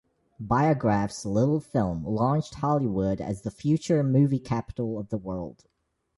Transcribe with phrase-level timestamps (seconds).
[0.39, 5.65] Biograph's little film launched Hollywood as the future movie capital of the world.